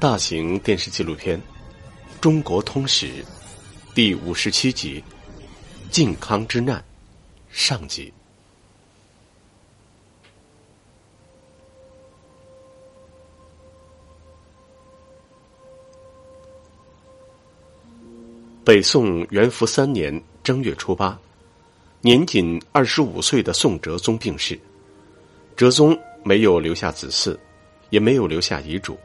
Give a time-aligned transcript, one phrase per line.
[0.00, 1.36] 大型电视纪录片
[2.20, 3.06] 《中国通史》
[3.96, 5.02] 第五十七集
[5.90, 6.78] 《靖康之难》
[7.50, 8.12] 上集。
[18.64, 21.18] 北宋元符三年正月初八，
[22.02, 24.56] 年仅二十五岁的宋哲宗病逝。
[25.56, 27.36] 哲宗没有留下子嗣，
[27.90, 28.96] 也没有留下遗嘱。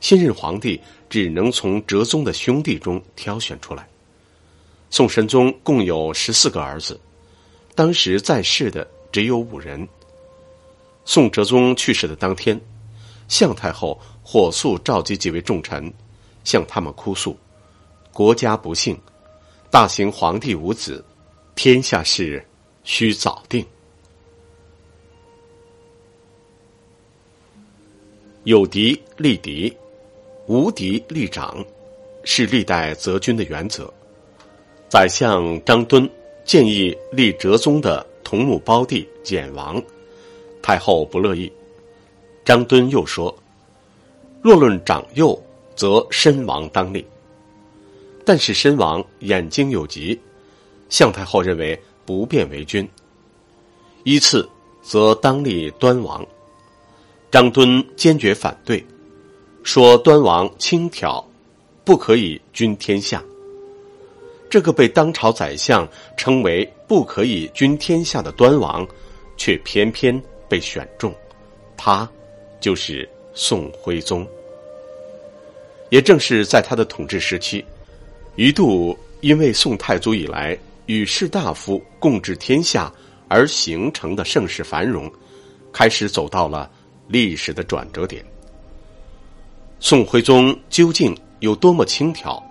[0.00, 0.80] 新任皇帝
[1.10, 3.88] 只能从哲宗的兄弟中挑选出来。
[4.90, 6.98] 宋神宗共有十四个儿子，
[7.74, 9.86] 当时在世的只有五人。
[11.04, 12.58] 宋哲宗去世的当天，
[13.28, 15.92] 向太后火速召集几位重臣，
[16.44, 17.36] 向他们哭诉。
[18.12, 18.98] 国家不幸，
[19.70, 21.04] 大行皇帝无子，
[21.54, 22.44] 天下事
[22.84, 23.64] 需早定。
[28.44, 29.76] 有敌立敌，
[30.48, 31.62] 无敌立长，
[32.24, 33.92] 是历代择君的原则。
[34.88, 36.08] 宰相张敦
[36.42, 39.80] 建议立哲宗的同母胞弟简王，
[40.62, 41.52] 太后不乐意。
[42.46, 43.36] 张敦又说
[44.40, 45.38] ：“若论长幼，
[45.76, 47.04] 则身王当立。”
[48.24, 50.18] 但是身王眼睛有疾，
[50.88, 52.88] 向太后认为不便为君。
[54.04, 54.48] 依次，
[54.80, 56.26] 则当立端王。
[57.30, 58.82] 张敦坚决反对，
[59.70, 61.22] 说端王轻佻，
[61.84, 63.22] 不可以君天下。
[64.48, 68.88] 这个被当朝宰相称为不可以君天下的端王，
[69.36, 71.14] 却偏偏被选中，
[71.76, 72.08] 他
[72.58, 74.26] 就是宋徽宗。
[75.90, 77.62] 也正是在他的统治时期。
[78.36, 82.90] 一度因为宋太祖以来与士大夫共治天下
[83.28, 85.12] 而形成的盛世繁荣，
[85.70, 86.70] 开始走到了
[87.06, 88.24] 历史的转折点。
[89.80, 92.42] 宋徽宗究竟有多么轻佻，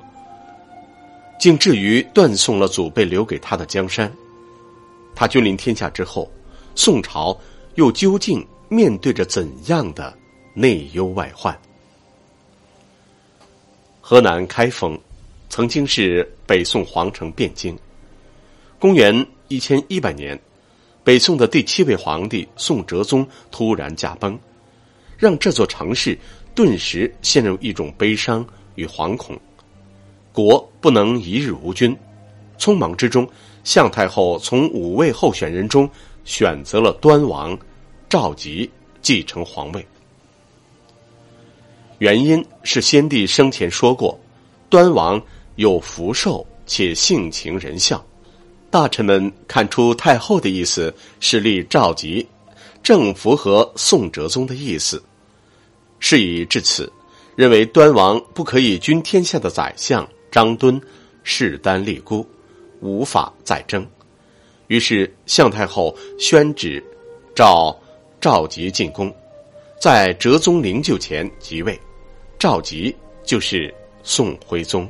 [1.39, 4.11] 竟至于断送了祖辈留给他的江山？
[5.13, 6.31] 他君临天下之后，
[6.73, 7.37] 宋朝
[7.75, 10.17] 又究竟面对着怎样的
[10.53, 11.57] 内忧外患？
[14.01, 14.97] 河南开封。
[15.49, 17.75] 曾经是北宋皇城汴京。
[18.77, 20.37] 公元一千一百年，
[21.05, 24.37] 北宋的第七位皇帝宋哲宗突然驾崩，
[25.17, 26.19] 让这座城市
[26.57, 29.39] 顿时陷入一种悲伤与惶恐。
[30.33, 31.95] 国不能一日无君，
[32.57, 33.29] 匆忙之中，
[33.63, 35.87] 向太后从五位候选人中
[36.25, 37.55] 选择了端王
[38.09, 38.67] 赵佶
[39.03, 39.85] 继承皇位。
[41.99, 44.19] 原因是先帝生前说过，
[44.67, 45.21] 端王。
[45.57, 48.05] 有福寿且性情仁孝，
[48.69, 52.23] 大臣们看出太后的意思是立赵佶，
[52.83, 55.03] 正符合宋哲宗的意思。
[55.99, 56.91] 事已至此，
[57.35, 60.79] 认为端王不可以君天下的宰相张敦
[61.23, 62.25] 势单力孤，
[62.81, 63.85] 无法再争。
[64.67, 66.83] 于是向太后宣旨，
[67.35, 67.77] 召
[68.19, 69.13] 赵佶进宫，
[69.79, 71.79] 在哲宗灵柩前即位。
[72.37, 72.93] 赵佶
[73.23, 74.89] 就是宋徽宗。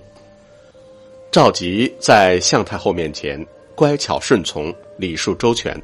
[1.32, 3.46] 赵佶在向太后面前
[3.76, 5.80] 乖巧顺从、礼数周全，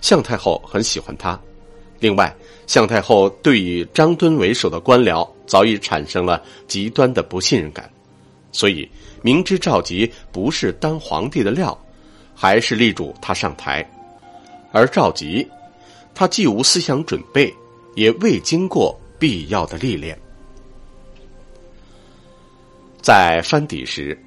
[0.00, 1.40] 向太后很喜欢他。
[2.02, 2.34] 另外，
[2.66, 7.88] 向太后对以张敦为首的官僚早已产生了极端的不信任感，
[8.50, 8.90] 所以
[9.22, 11.78] 明知赵佶不是当皇帝的料，
[12.34, 13.88] 还是力主他上台。
[14.72, 15.46] 而赵佶，
[16.12, 17.54] 他既无思想准备，
[17.94, 20.18] 也未经过必要的历练，
[23.00, 24.20] 在藩邸时。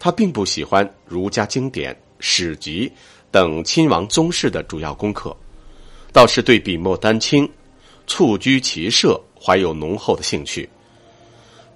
[0.00, 2.88] 他并不喜欢儒家经典、史籍
[3.32, 5.36] 等亲王宗室的主要功课，
[6.18, 7.48] 倒是对笔墨丹青、
[8.08, 10.68] 蹴鞠骑射怀有浓厚的兴趣。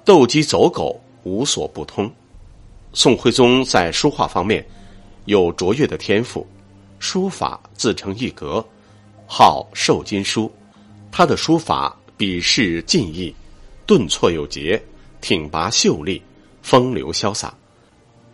[0.05, 2.13] 斗鸡走狗无所不通。
[2.93, 4.67] 宋徽宗在书画方面
[5.27, 6.45] 有卓越的天赋，
[6.99, 8.67] 书法自成一格，
[9.29, 10.53] 号瘦金书。
[11.13, 13.33] 他的书法笔势劲逸，
[13.87, 14.83] 顿挫有节，
[15.21, 16.21] 挺拔秀丽，
[16.63, 17.55] 风流潇洒。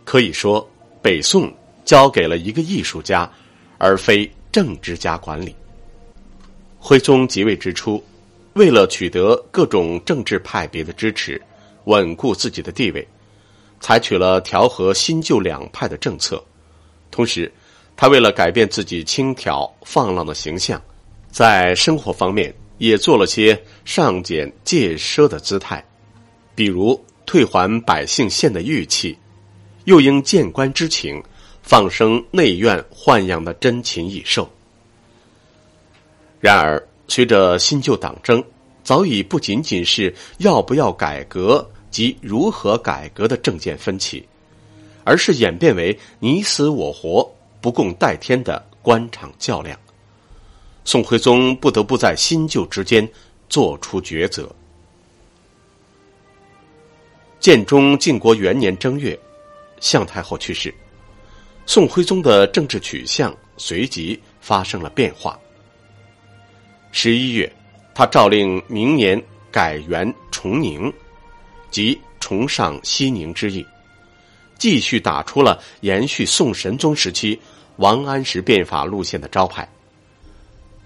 [0.03, 0.67] 可以说，
[1.03, 1.53] 北宋
[1.85, 3.31] 交给了一个艺术家，
[3.77, 5.53] 而非政治家管理。
[6.79, 8.01] 徽宗即位之初，
[8.53, 11.39] 为了取得各种政治派别的支持，
[11.83, 13.05] 稳固自己的地位，
[13.81, 16.43] 采取了调和新旧两派的政策。
[17.11, 17.51] 同时，
[17.97, 20.81] 他为了改变自己轻佻放浪的形象，
[21.29, 25.85] 在生活方面也做了些上俭戒奢的姿态，
[26.55, 29.17] 比如退还百姓献的玉器。
[29.83, 31.21] 又因见官之情，
[31.61, 34.49] 放生内院豢养的珍禽异兽。
[36.39, 38.43] 然而，随着新旧党争，
[38.83, 44.25] 早已不仅仅是要不要改革及如何改革的政见分歧，
[45.03, 49.77] 而是演变为你死我活、不共戴天的官场较量。
[50.85, 53.07] 宋徽宗不得不在新旧之间
[53.49, 54.49] 做出抉择。
[57.39, 59.17] 建中靖国元年正月，
[59.79, 60.73] 向太后去世，
[61.65, 65.37] 宋徽宗的政治取向随即发生了变化。
[66.91, 67.51] 十一月，
[67.93, 69.21] 他诏令明年
[69.51, 70.91] 改元崇宁，
[71.69, 73.65] 即崇尚西宁之意，
[74.57, 77.39] 继续打出了延续宋神宗时期
[77.77, 79.67] 王安石变法路线的招牌。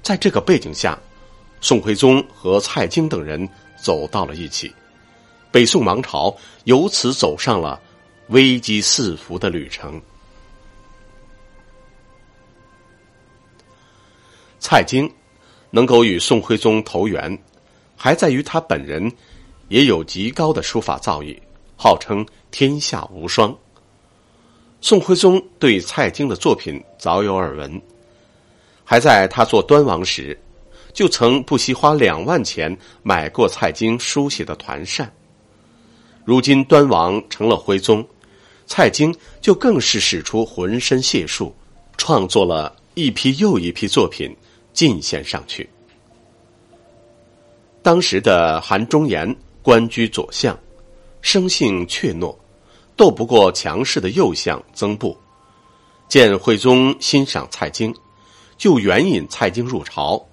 [0.01, 0.99] 在这个背景下，
[1.61, 3.47] 宋徽宗和蔡京等人
[3.81, 4.71] 走到了一起。
[5.51, 6.35] 北宋王朝
[6.65, 7.81] 由此走上了
[8.27, 10.01] 危机四伏的旅程。
[14.59, 15.09] 蔡京
[15.75, 17.35] 能够与宋徽宗投缘，
[17.97, 19.11] 还在于他本人
[19.69, 21.35] 也有极高的书法造诣，
[21.75, 23.57] 号称天下无双。
[24.81, 27.81] 宋徽宗对蔡京的作品早有耳闻，
[28.83, 30.39] 还在他做端王时，
[30.93, 35.11] 就曾不惜花两万钱买过蔡京书写的团扇。
[36.23, 38.07] 如今端王成了徽宗，
[38.67, 39.11] 蔡京
[39.41, 41.51] 就更是使出浑身解数，
[41.97, 44.35] 创作了一批又一批作品
[44.73, 45.69] 进献上去。
[47.81, 50.57] 当时的韩忠言官居左相，
[51.21, 52.35] 生性怯懦，
[52.95, 55.17] 斗不过强势的右相曾布。
[56.09, 57.93] 见徽宗欣赏蔡京，
[58.57, 60.23] 就援引蔡京入朝，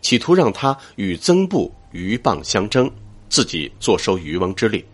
[0.00, 2.90] 企图让他与曾布鹬蚌相争，
[3.28, 4.84] 自己坐收渔翁之利。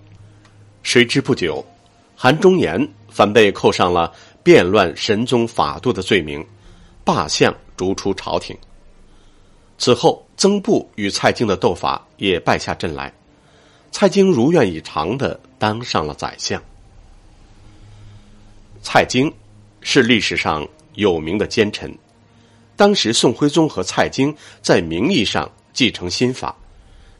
[0.82, 1.64] 谁知不久，
[2.14, 4.12] 韩忠言反被扣上了
[4.42, 6.44] 变乱神宗法度的罪名，
[7.04, 8.56] 罢相逐出朝廷。
[9.78, 13.12] 此后，曾布与蔡京的斗法也败下阵来，
[13.90, 16.62] 蔡京如愿以偿的当上了宰相。
[18.82, 19.32] 蔡京
[19.80, 21.92] 是历史上有名的奸臣，
[22.76, 26.54] 当时宋徽宗和蔡京在名义上继承新法，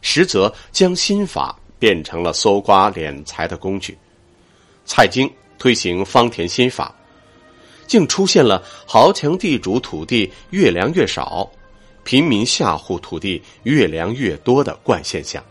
[0.01, 1.59] 实则将新法。
[1.79, 3.97] 变成了搜刮敛财的工具。
[4.87, 6.91] 蔡京推行方田新法，
[7.87, 11.47] 竟出现了豪强地主土地越量越少，
[12.07, 15.45] 平民下户土地越粮越多的怪现象，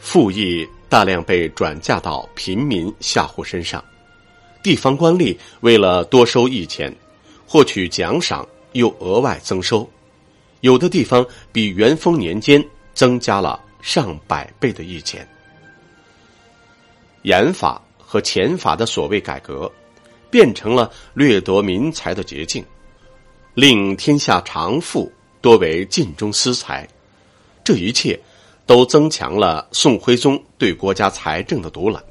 [0.00, 3.84] 赋役大量被转嫁到平民下户身上。
[4.62, 6.90] 地方官吏为了多收一钱，
[7.46, 9.86] 获取奖赏又额外增收，
[10.62, 12.64] 有的地方比元丰年间
[12.94, 15.28] 增加了上百倍的一钱。
[17.20, 19.70] 严法和钱法的所谓改革，
[20.30, 22.64] 变成了掠夺民财的捷径，
[23.52, 25.12] 令天下常富
[25.48, 26.86] 多为尽中私财。
[27.64, 28.20] 这一切
[28.66, 32.04] 都增强了宋徽宗对国家财政的独揽，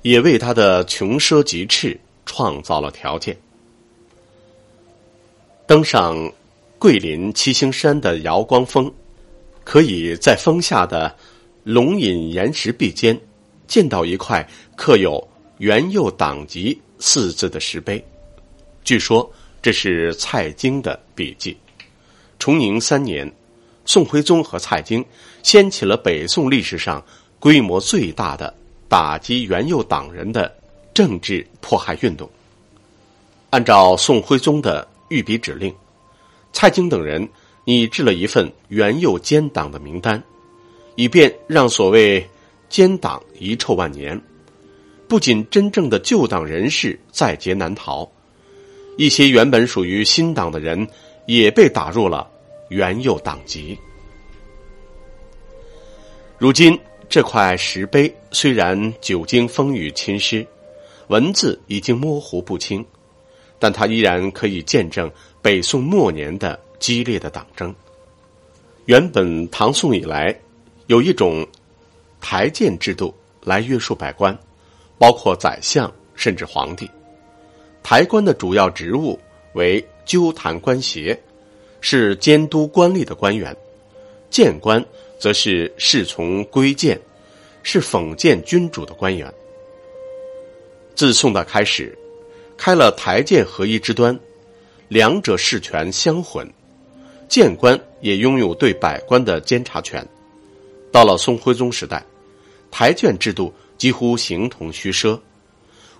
[0.00, 1.94] 也为他的穷奢极侈
[2.24, 3.36] 创造了条件。
[5.66, 6.32] 登上
[6.78, 8.90] 桂林七星山的瑶光峰，
[9.62, 11.14] 可以在峰下的
[11.64, 13.20] 龙隐岩石壁间。
[13.66, 15.22] 见到一块刻有
[15.60, 18.02] “元佑党籍”四字的石碑，
[18.82, 19.30] 据说
[19.60, 21.54] 这是蔡京的笔记。
[22.40, 23.30] 崇宁三年，
[23.84, 25.04] 宋徽宗和蔡京
[25.42, 27.04] 掀起了北宋历史上
[27.38, 28.52] 规模最大的
[28.88, 30.52] 打击元佑党人的
[30.92, 32.28] 政治迫害运动。
[33.50, 35.72] 按照宋徽宗的御笔指令，
[36.52, 37.28] 蔡京等人
[37.64, 40.20] 拟制了一份元佑奸党的名单，
[40.96, 42.26] 以便让所谓。
[42.70, 44.22] 奸党遗臭万年，
[45.08, 48.08] 不仅真正的旧党人士在劫难逃，
[48.96, 50.86] 一些原本属于新党的人
[51.26, 52.30] 也被打入了
[52.68, 53.78] 元佑党籍。
[56.38, 60.46] 如今这块石碑虽然久经风雨侵蚀，
[61.08, 62.84] 文字已经模糊不清，
[63.58, 65.10] 但它依然可以见证
[65.42, 67.74] 北宋末年的激烈的党争。
[68.86, 70.38] 原本唐宋以来
[70.86, 71.46] 有一种。
[72.22, 74.38] 台谏制度来约束百官，
[74.98, 76.86] 包括宰相甚至皇帝。
[77.82, 79.18] 台官的主要职务
[79.54, 81.18] 为纠弹官协，
[81.80, 83.52] 是监督官吏的官员；
[84.30, 84.84] 谏官
[85.18, 87.00] 则是侍从规谏，
[87.62, 89.32] 是讽谏君主的官员。
[90.94, 91.96] 自宋代开始，
[92.56, 94.18] 开了台谏合一之端，
[94.88, 96.48] 两者事权相混，
[97.28, 100.06] 谏官也拥有对百官的监察权。
[100.92, 102.04] 到了宋徽宗时代。
[102.72, 105.20] 台谏制度几乎形同虚设，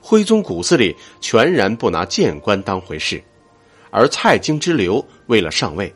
[0.01, 3.21] 徽宗骨子里全然不拿谏官当回事，
[3.91, 5.93] 而蔡京之流为了上位，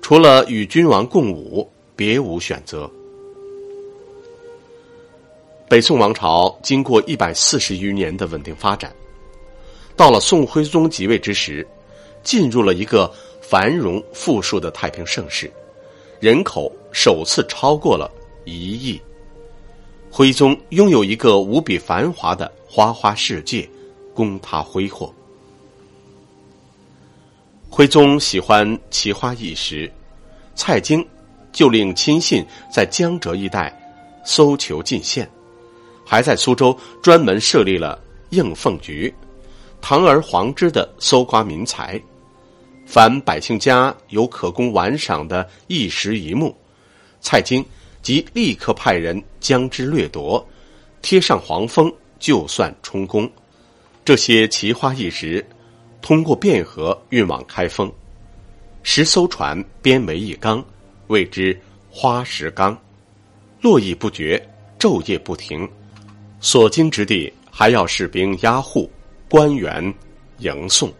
[0.00, 2.90] 除了与君王共舞，别无选择。
[5.68, 8.90] 北宋王朝经过一百四十余年的稳定发展，
[9.96, 11.66] 到了宋徽宗即位之时，
[12.22, 15.50] 进入了一个繁荣富庶的太平盛世，
[16.20, 18.10] 人口首次超过了
[18.46, 18.98] 一亿。
[20.10, 23.68] 徽宗拥有一个无比繁华的花花世界，
[24.14, 25.12] 供他挥霍。
[27.78, 29.88] 徽宗喜欢奇花异石，
[30.56, 31.06] 蔡京
[31.52, 33.72] 就令亲信在江浙一带
[34.24, 35.30] 搜求进献，
[36.04, 37.96] 还在苏州专门设立了
[38.30, 39.14] 应凤局，
[39.80, 42.02] 堂而皇之的搜刮民财。
[42.84, 46.52] 凡百姓家有可供玩赏的一石一木，
[47.20, 47.64] 蔡京。
[48.02, 50.44] 即立刻派人将之掠夺，
[51.00, 53.30] 贴上黄封，就算充公。
[54.04, 55.46] 这些奇花异石，
[56.00, 57.92] 通过汴河运往开封，
[58.82, 60.64] 十艘船编为一缸，
[61.08, 61.58] 谓之
[61.90, 62.76] 花石纲，
[63.60, 64.42] 络绎不绝，
[64.78, 65.68] 昼夜不停。
[66.40, 68.90] 所经之地，还要士兵押护，
[69.28, 69.92] 官员
[70.38, 70.92] 迎送。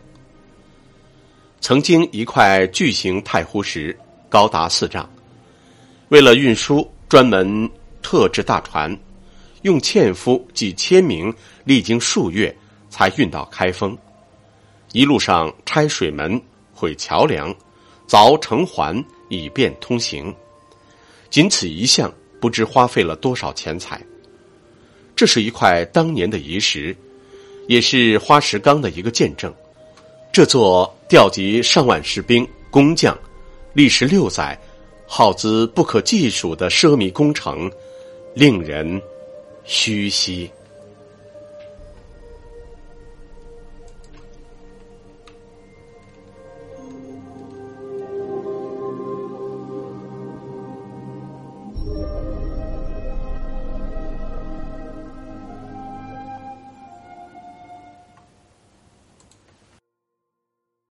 [1.61, 3.97] 曾经一块巨型太湖石，
[4.29, 5.09] 高达四丈。
[6.09, 7.71] 为了运输，专门
[8.03, 8.97] 特制大船，
[9.63, 11.33] 用纤夫几千名，
[11.65, 12.55] 历经数月
[12.91, 13.97] 才运到开封。
[14.93, 16.41] 一路上拆水门、
[16.73, 17.55] 毁桥梁、
[18.07, 20.35] 凿城环，以便通行。
[21.31, 24.01] 仅此一项，不知花费了多少钱财。
[25.15, 26.97] 这是一块当年的遗石，
[27.67, 29.53] 也是花石纲的一个见证。
[30.33, 33.17] 这座调集上万士兵、工匠，
[33.73, 34.59] 历时六载。
[35.11, 37.71] 耗资不可计数的奢靡工程，
[38.35, 39.01] 令人
[39.67, 40.49] 唏嘘。